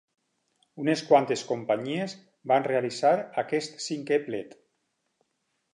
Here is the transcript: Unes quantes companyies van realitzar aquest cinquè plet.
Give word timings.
Unes 0.83 1.03
quantes 1.09 1.43
companyies 1.49 2.15
van 2.53 2.67
realitzar 2.71 3.15
aquest 3.45 3.79
cinquè 3.91 4.21
plet. 4.29 4.59